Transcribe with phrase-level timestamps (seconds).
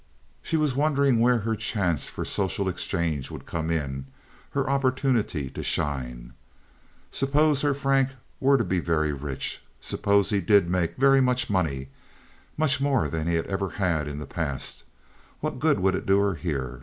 [0.41, 6.33] She was wondering where her chance for social exchange would come in—her opportunity to shine.
[7.11, 8.09] Suppose her Frank
[8.39, 13.35] were to be very rich; suppose he did make very much money—much more than he
[13.35, 16.79] had ever had even in the past—what good would it do her here?